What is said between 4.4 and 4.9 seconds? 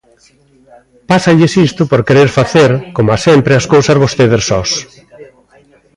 sós.